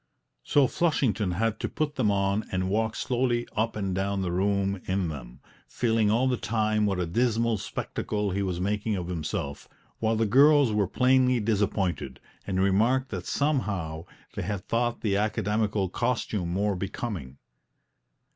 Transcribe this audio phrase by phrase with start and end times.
[0.41, 4.81] So Flushington had to put them on and walk slowly up and down the room
[4.85, 9.69] in them, feeling all the time what a dismal spectacle he was making of himself,
[9.99, 15.87] while the girls were plainly disappointed, and remarked that somehow they had thought the academical
[15.87, 17.37] costume more becoming.